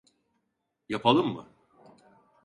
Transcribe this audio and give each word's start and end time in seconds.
Yapalım 0.89 1.27
mı? 1.27 1.47